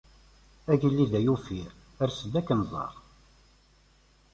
[0.71, 1.67] Agellid ay uffir
[2.03, 2.93] ers-d ad ak-nẓer.